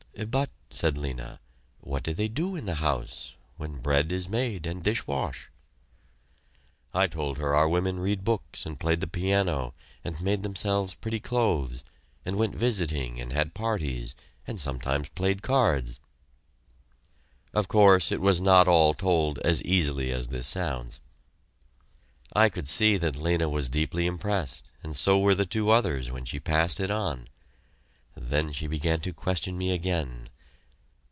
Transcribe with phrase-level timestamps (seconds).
[0.27, 1.39] "But," said Lena,
[1.79, 5.49] "what do they do in house when bread is made and dish wash?"
[6.93, 11.19] I told her our women read books and played the piano and made themselves pretty
[11.19, 11.83] clothes
[12.23, 14.13] and went visiting and had parties,
[14.45, 15.99] and sometimes played cards.
[17.53, 20.99] Of course it was not all told as easily as this sounds.
[22.35, 26.25] I could see that Lena was deeply impressed, and so were the two others when
[26.25, 27.27] she passed it on.
[28.13, 30.27] Then she began to question me again.